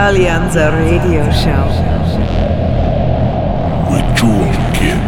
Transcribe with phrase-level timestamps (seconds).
[0.00, 1.68] Alleanza Radio Show.
[3.90, 4.98] With Jewel Kid.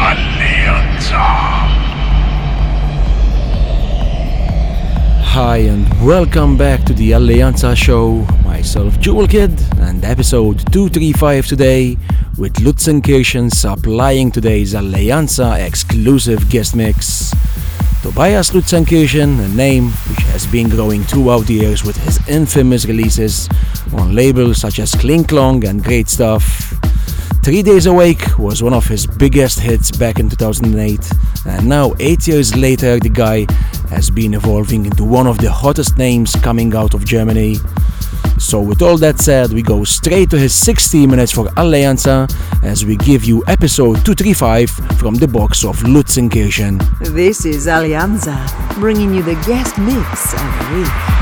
[0.00, 1.20] Alleanza.
[5.22, 8.26] Hi and welcome back to the Alleanza show.
[8.42, 11.98] Myself, Jewel Kid, and episode 235 today
[12.38, 17.34] with Lutzenkirchen supplying today's Alleanza exclusive guest mix.
[18.02, 23.46] Tobias Lutzenkirchen, a name which has been growing throughout the years with his infamous releases
[23.92, 26.72] on labels such as Kling Klong and Great Stuff.
[27.44, 31.10] Three Days Awake was one of his biggest hits back in 2008,
[31.46, 33.46] and now, eight years later, the guy
[33.90, 37.56] has been evolving into one of the hottest names coming out of Germany.
[38.38, 42.28] So, with all that said, we go straight to his 60 minutes for Alleanza
[42.62, 46.80] as we give you episode 235 from the box of Lutzenkirchen.
[47.14, 48.36] This is Alleanza,
[48.74, 51.19] bringing you the guest mix every week.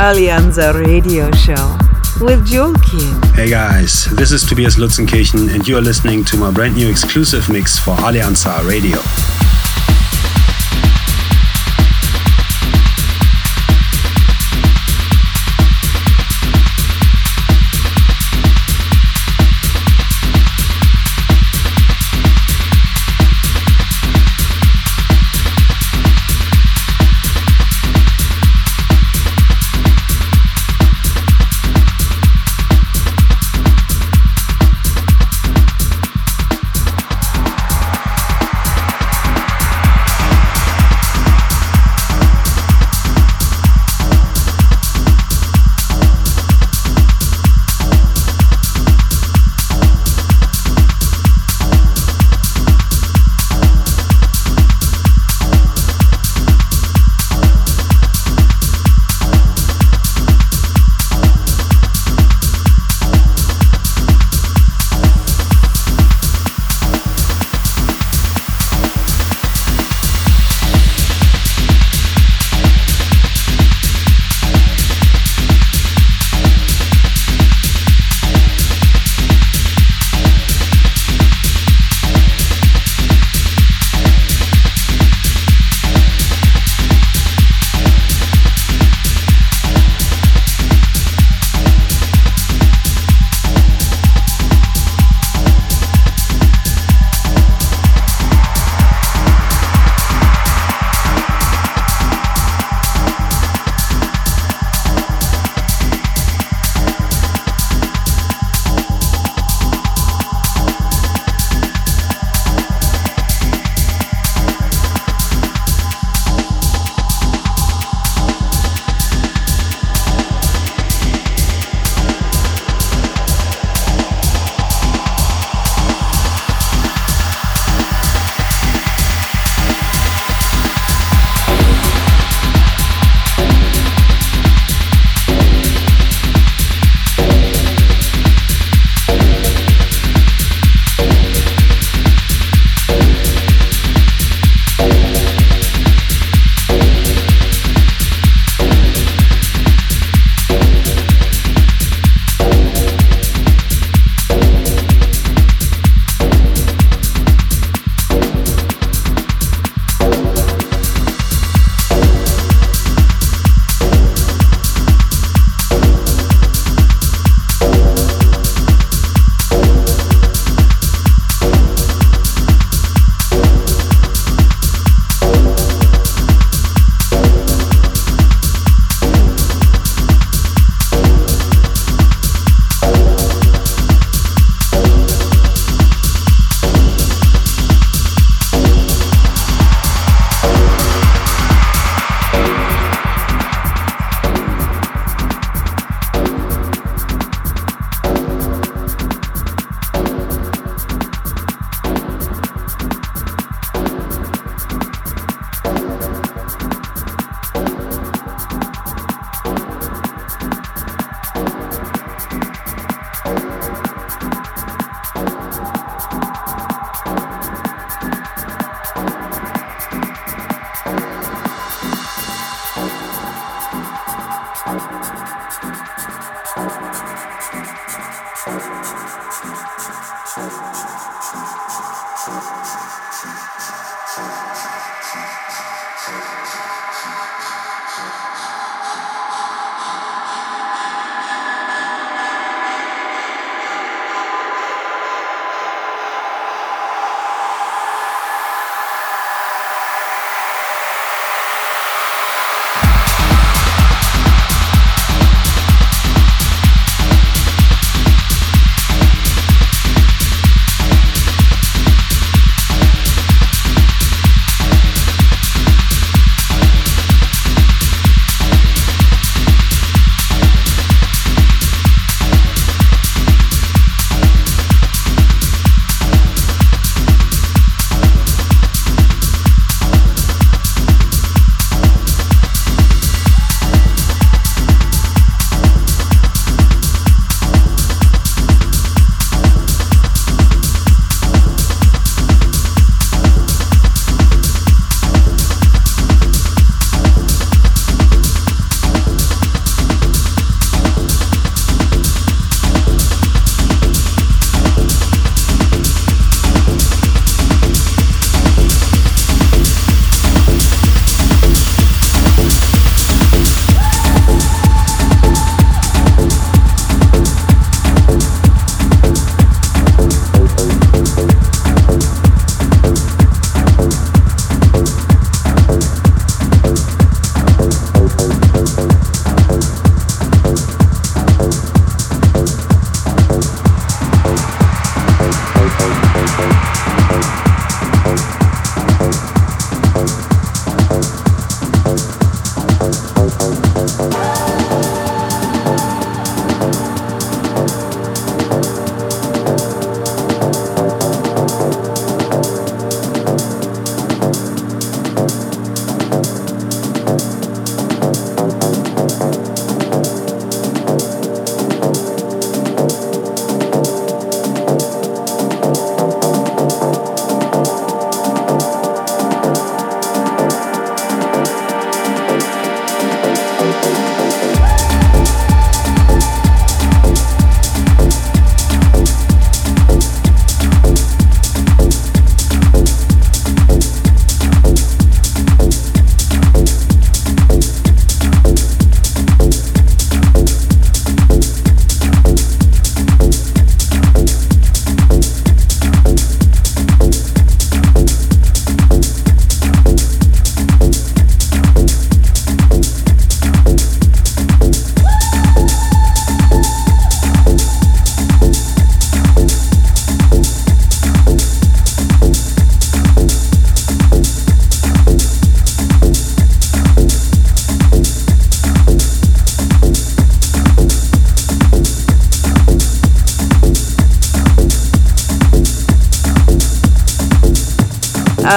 [0.00, 1.76] Alleanza Radio Show
[2.22, 3.22] with Jewel Kid.
[3.34, 7.46] Hey guys, this is Tobias Lutzenkirchen and you are listening to my brand new exclusive
[7.50, 8.98] mix for Alleanza Radio.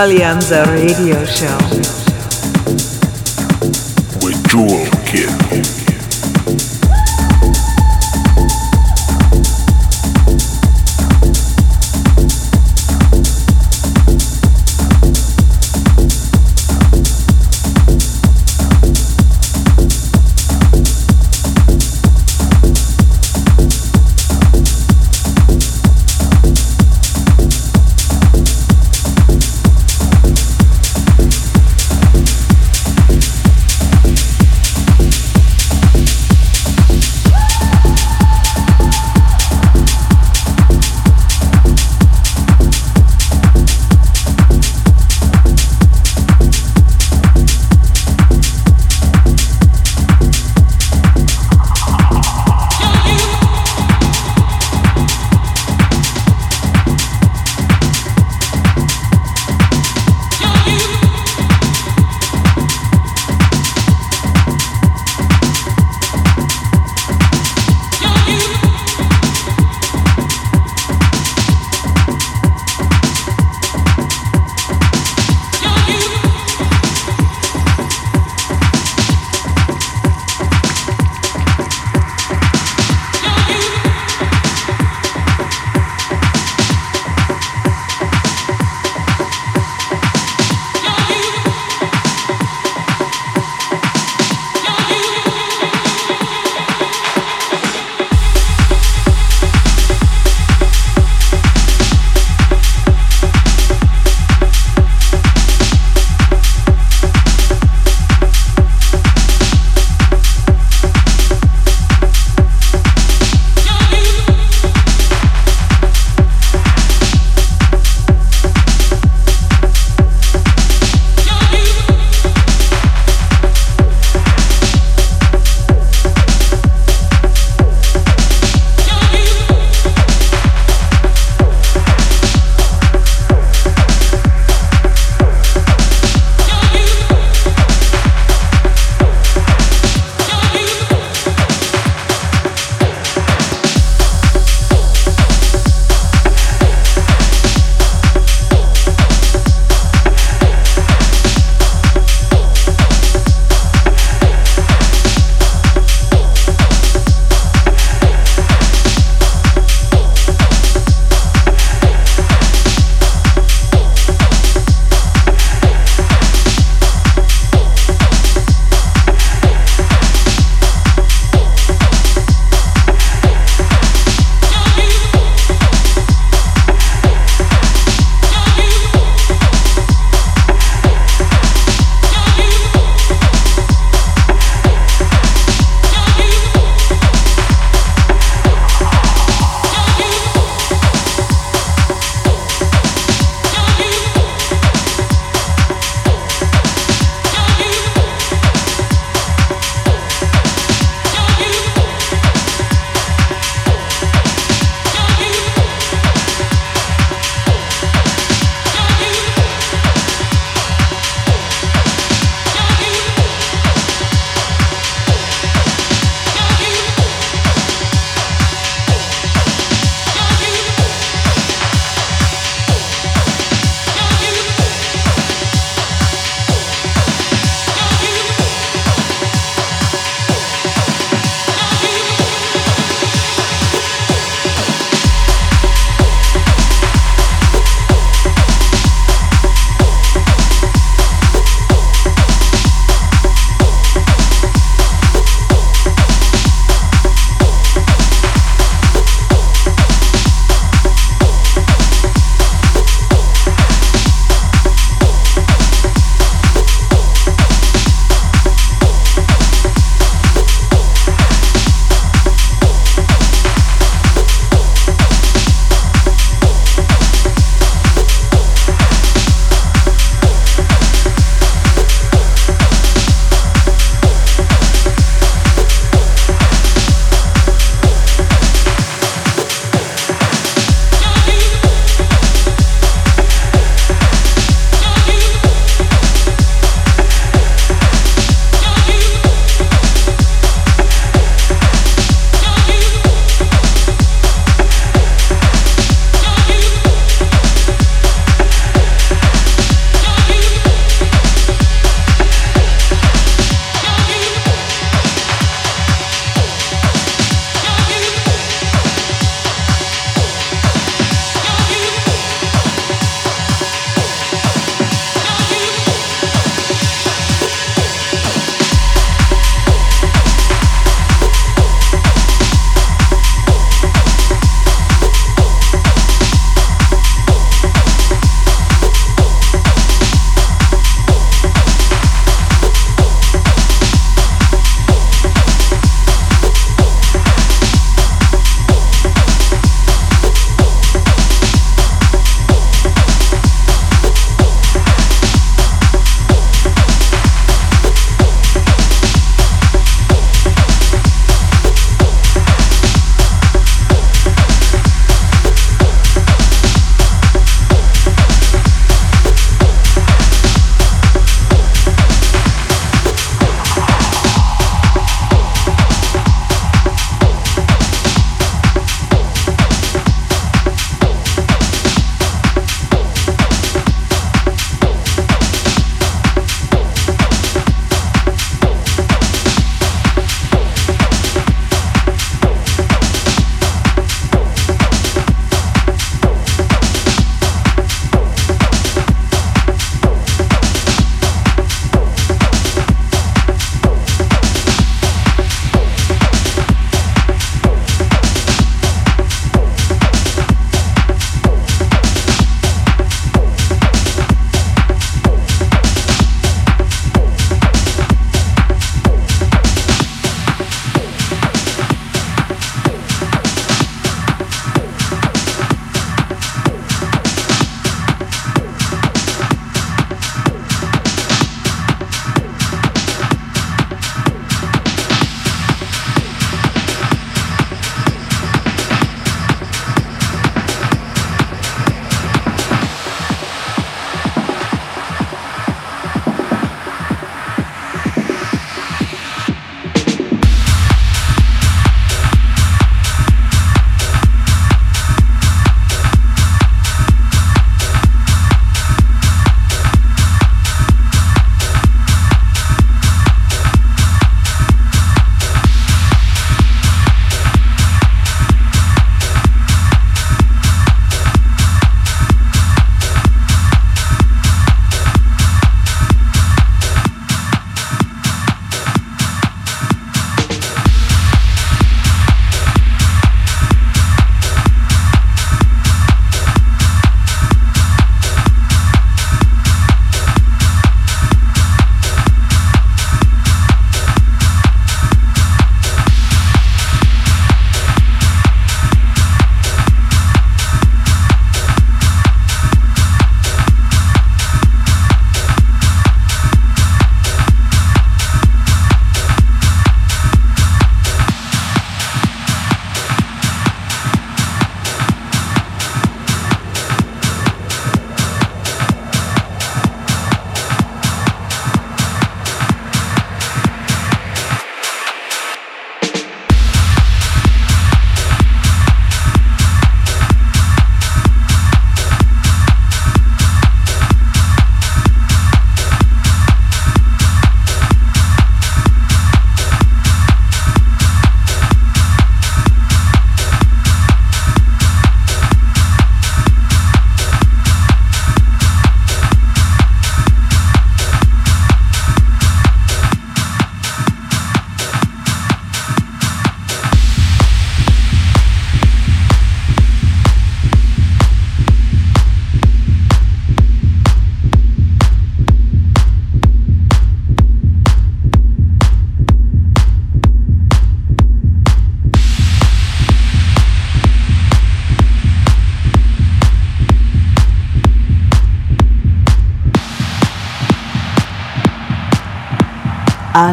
[0.03, 1.82] Alleanza Radio Show.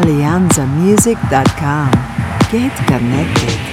[0.01, 1.91] alleanzamusic.com.
[2.51, 3.70] Get connected.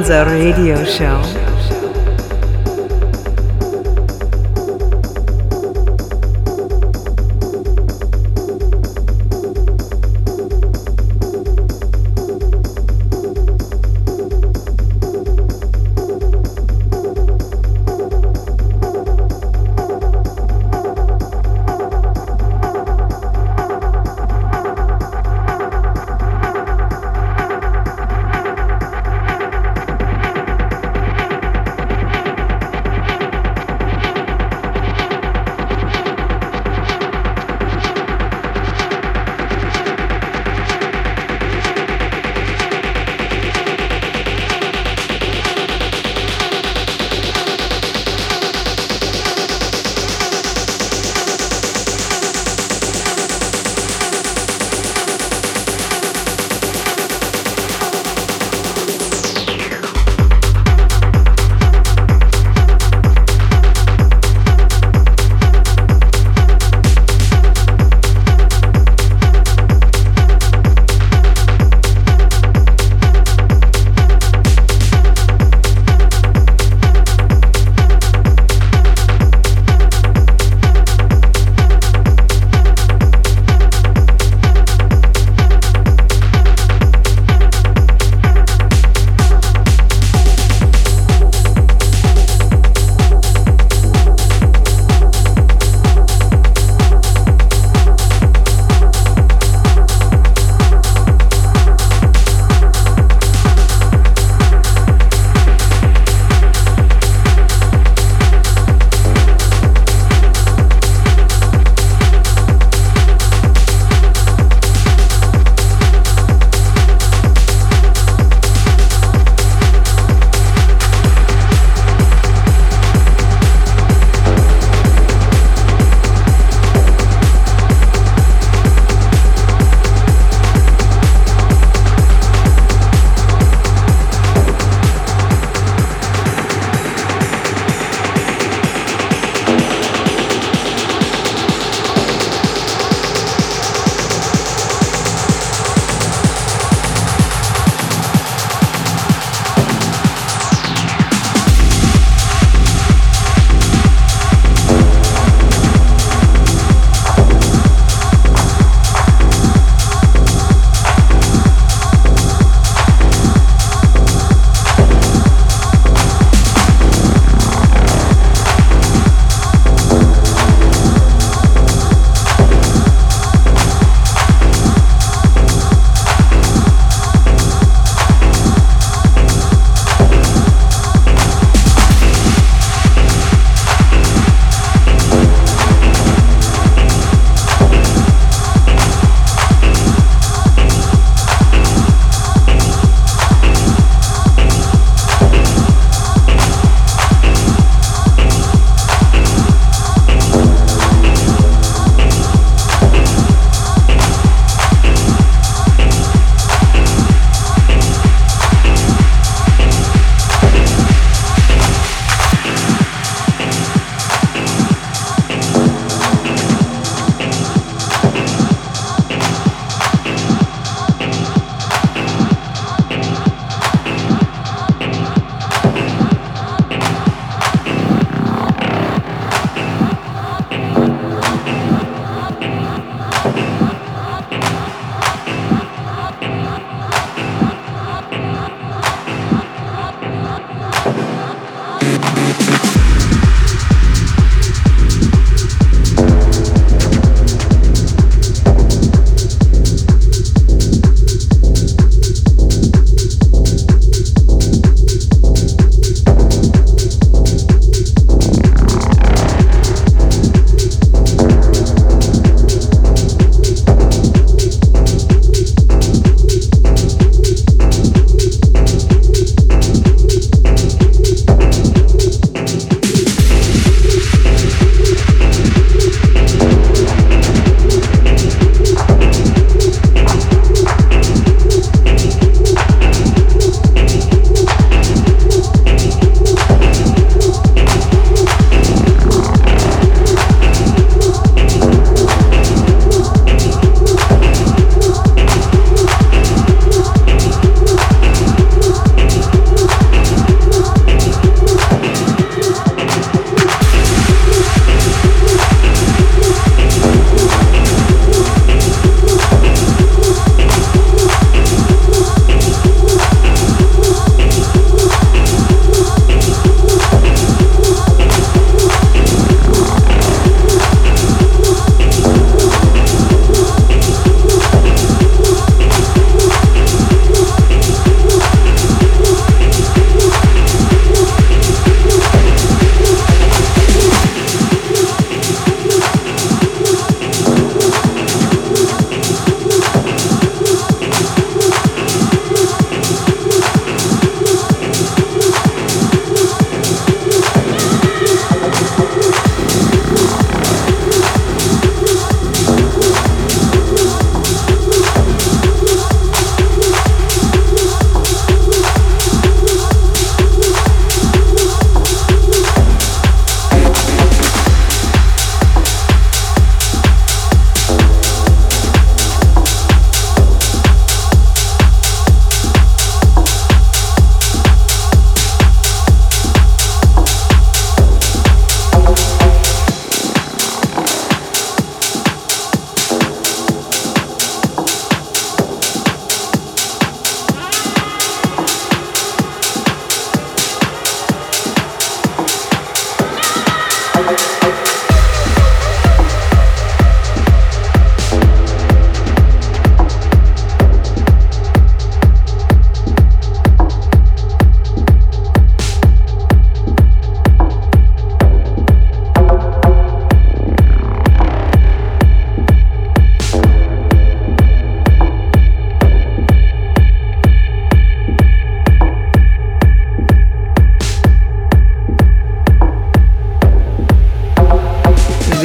[0.00, 1.39] Alleanza Radio Show.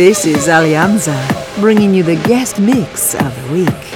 [0.06, 1.18] This is Alleanza,
[1.60, 3.95] bringing you the guest mix of the week.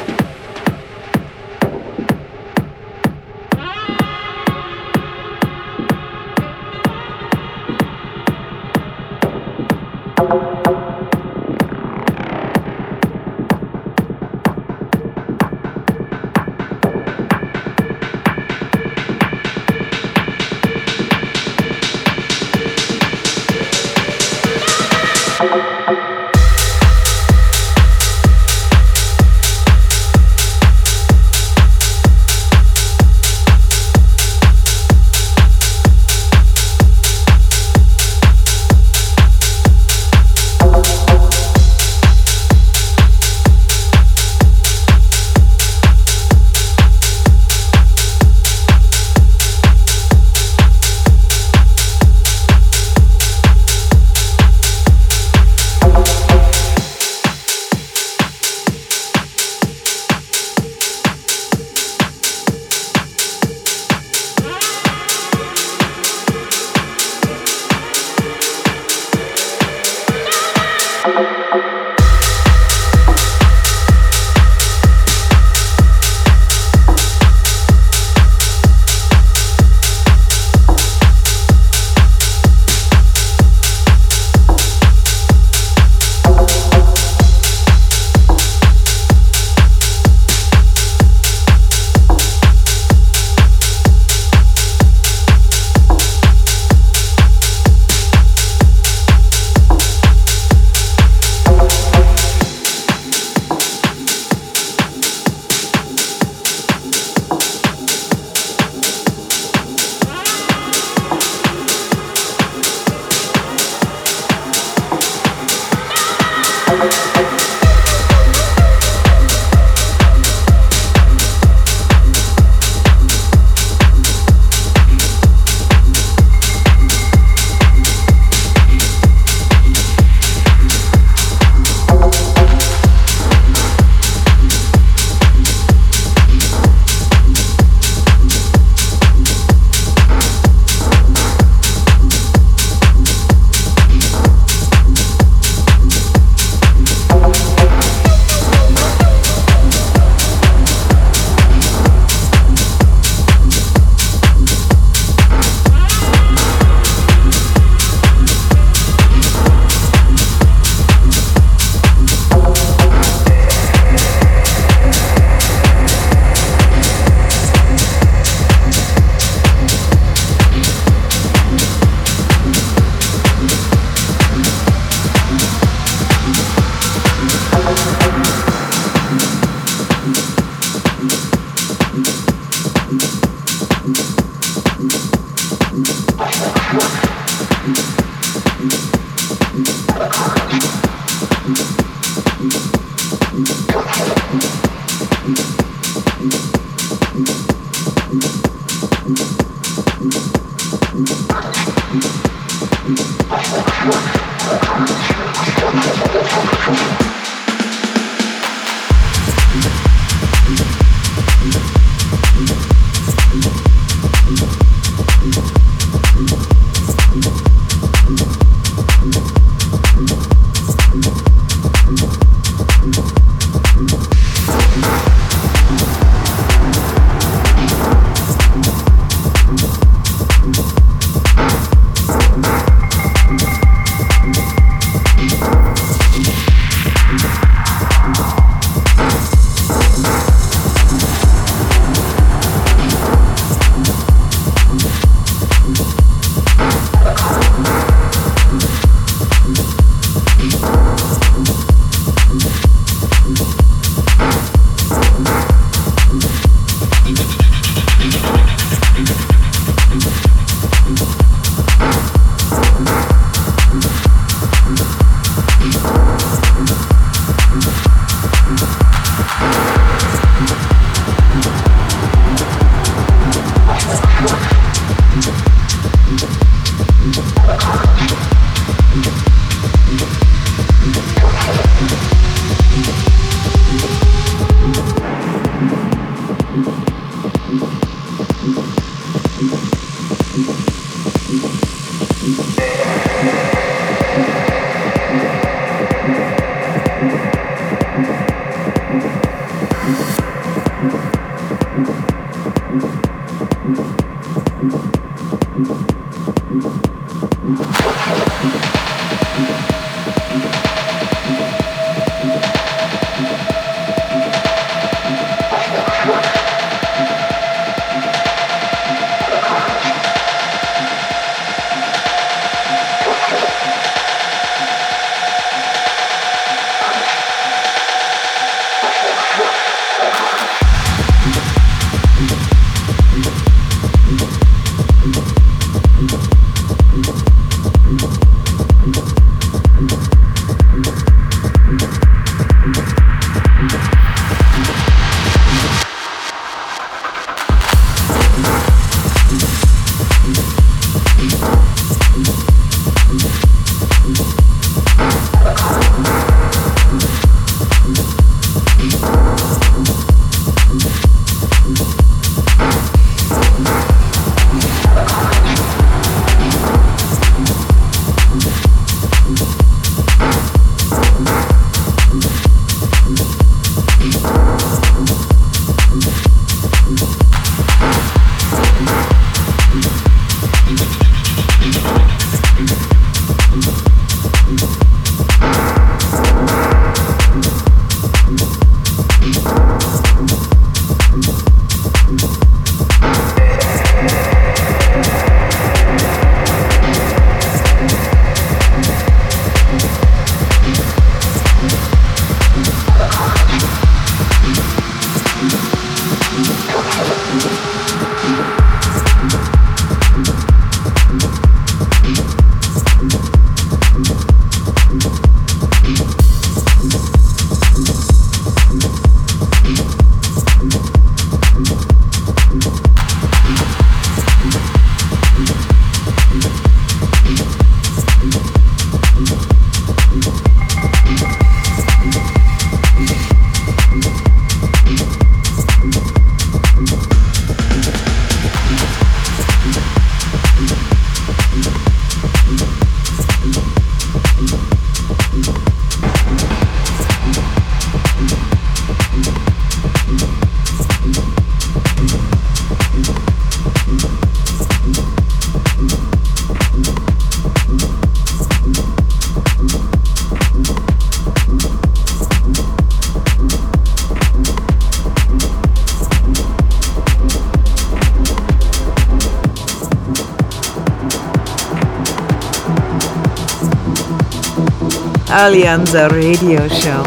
[475.39, 477.01] Alleanza Radio Show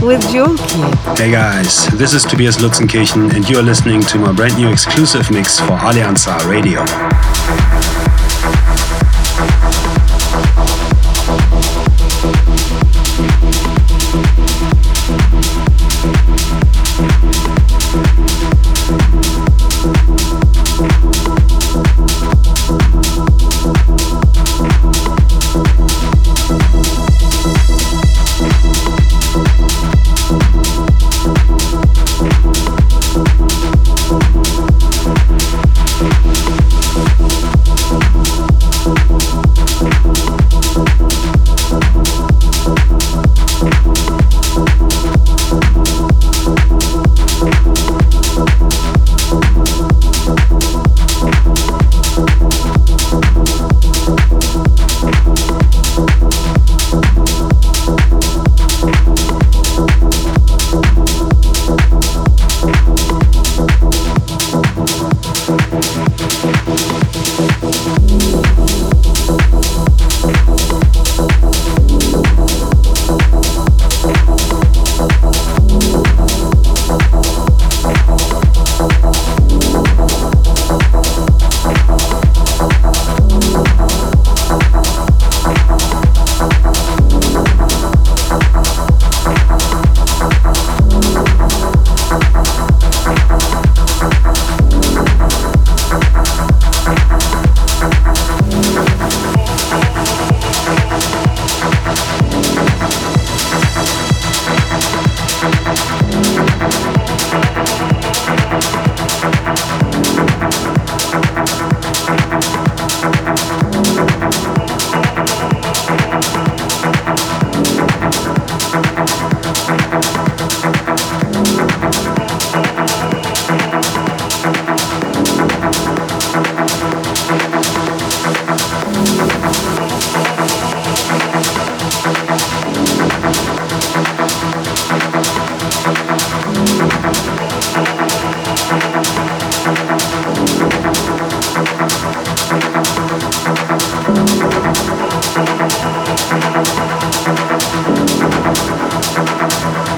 [0.00, 0.58] with Kid.
[1.18, 5.30] Hey guys, this is Tobias Lutzenkirchen and you are listening to my brand new exclusive
[5.30, 6.82] mix for Alleanza Radio.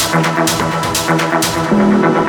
[0.09, 0.26] thank
[2.16, 2.26] you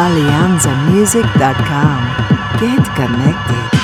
[0.00, 2.00] alleanzamusic.com.
[2.58, 3.79] Get connected.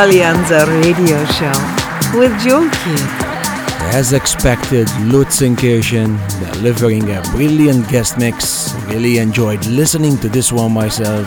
[0.00, 3.06] Alleanza Radio Show with Jewel Kid.
[3.92, 6.16] As expected, Lutzenkirchen
[6.54, 8.72] delivering a brilliant guest mix.
[8.86, 11.26] Really enjoyed listening to this one myself.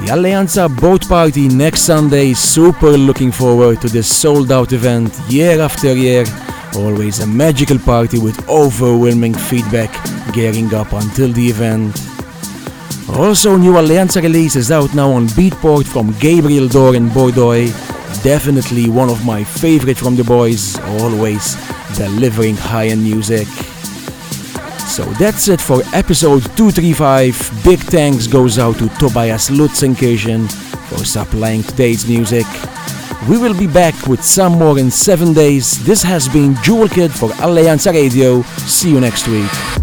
[0.00, 2.32] The Alleanza Boat Party next Sunday.
[2.32, 6.24] Super looking forward to this sold out event year after year.
[6.76, 9.92] Always a magical party with overwhelming feedback
[10.32, 12.11] gearing up until the event.
[13.08, 17.66] Also, new Alleanza release is out now on Beatport from Gabriel Dor in Bordeaux.
[18.22, 21.56] Definitely one of my favorite from the boys, always
[21.96, 23.46] delivering high-end music.
[24.86, 27.62] So that's it for episode 235.
[27.64, 30.50] Big thanks goes out to Tobias Lutzenkirchen
[30.88, 32.46] for supplying today's music.
[33.28, 35.82] We will be back with some more in 7 days.
[35.84, 38.42] This has been Jewel Kid for Alleanza Radio.
[38.66, 39.81] See you next week.